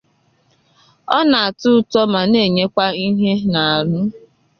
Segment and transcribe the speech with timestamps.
[1.17, 3.97] Ọ na-atọ ụtọ ma na-enyekwa ihe n’ahụ